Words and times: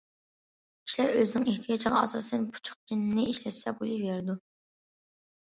كىشىلەر 0.87 1.11
ئۆزىنىڭ 1.19 1.45
ئېھتىياجىغا 1.51 1.99
ئاساسەن 1.99 2.49
پۇچۇق 2.57 2.81
چىنىنى 2.89 3.27
ئىشلەتسە 3.35 3.77
بولۇۋېرىدۇ. 3.83 4.39